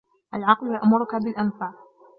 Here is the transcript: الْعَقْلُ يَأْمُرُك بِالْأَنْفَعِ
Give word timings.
الْعَقْلُ 0.33 0.67
يَأْمُرُك 0.75 1.15
بِالْأَنْفَعِ 1.15 1.73